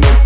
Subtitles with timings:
[0.00, 0.25] listen.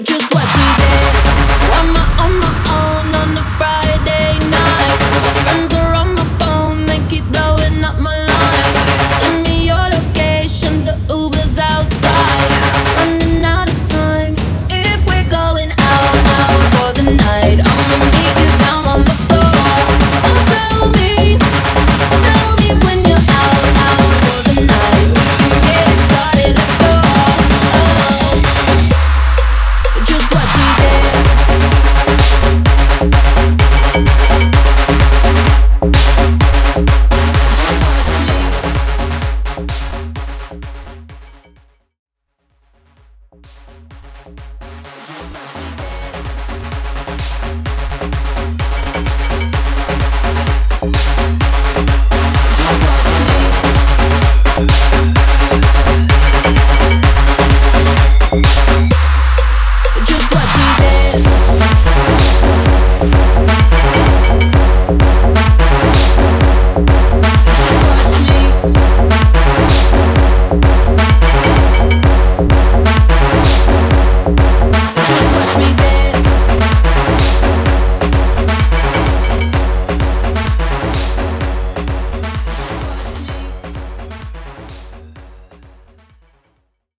[0.00, 0.57] just what